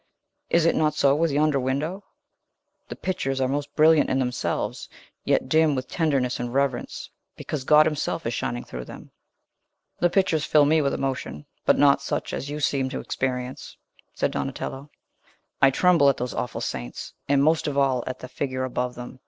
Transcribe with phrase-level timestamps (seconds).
[0.49, 2.03] Is it not so with yonder window?
[2.87, 4.89] The pictures are most brilliant in themselves,
[5.25, 9.11] yet dim with tenderness and reverence, because God himself is shining through them."
[9.99, 13.77] "The pictures fill me with emotion, but not such as you seem to experience,"
[14.15, 14.89] said Donatello.
[15.61, 19.19] "I tremble at those awful saints; and, most of all, at the figure above them.